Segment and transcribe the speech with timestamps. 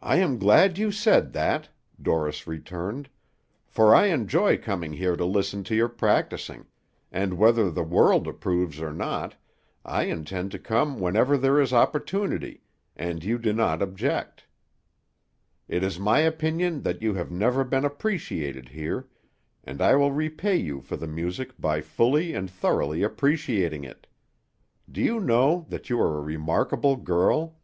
[0.00, 1.70] "I am glad you said that,"
[2.00, 3.10] Dorris returned,
[3.66, 6.66] "for I enjoy coming here to listen to your practising,
[7.10, 9.34] and whether the world approves or not,
[9.84, 12.62] I intend to come whenever there is opportunity,
[12.96, 14.46] and you do not object.
[15.66, 19.08] It is my opinion that you have never been appreciated here,
[19.64, 24.06] and I will repay you for the music by fully and thoroughly appreciating it.
[24.90, 27.56] Do you know that you are a remarkable girl?"